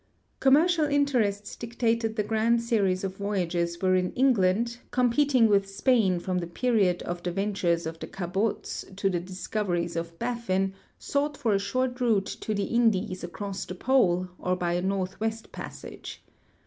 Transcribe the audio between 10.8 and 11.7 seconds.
sought for a